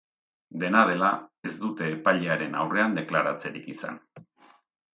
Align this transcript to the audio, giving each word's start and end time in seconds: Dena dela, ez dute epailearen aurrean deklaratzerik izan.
Dena 0.61 0.79
dela, 0.91 1.09
ez 1.49 1.51
dute 1.65 1.89
epailearen 1.97 2.57
aurrean 2.63 2.99
deklaratzerik 3.01 3.69
izan. 3.77 4.05